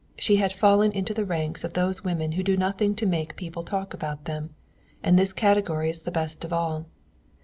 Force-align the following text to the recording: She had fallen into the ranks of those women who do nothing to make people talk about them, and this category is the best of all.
She 0.17 0.37
had 0.37 0.51
fallen 0.51 0.91
into 0.93 1.13
the 1.13 1.25
ranks 1.27 1.63
of 1.63 1.73
those 1.73 2.03
women 2.03 2.31
who 2.31 2.41
do 2.41 2.57
nothing 2.57 2.95
to 2.95 3.05
make 3.05 3.35
people 3.35 3.61
talk 3.61 3.93
about 3.93 4.25
them, 4.25 4.49
and 5.03 5.13
this 5.15 5.31
category 5.31 5.91
is 5.91 6.01
the 6.01 6.11
best 6.11 6.43
of 6.43 6.51
all. 6.51 6.87